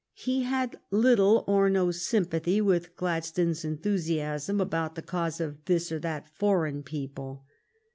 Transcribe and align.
He 0.15 0.41
had 0.41 0.79
little 0.89 1.43
or 1.47 1.69
no 1.69 1.91
sympathy 1.91 2.59
with 2.59 2.95
Gladstones 2.95 3.63
enthusiasm 3.63 4.59
about 4.59 4.95
the 4.95 5.03
cause 5.03 5.39
of 5.39 5.63
this 5.65 5.91
or 5.91 5.99
that 5.99 6.27
foreign 6.39 6.81
people. 6.81 7.45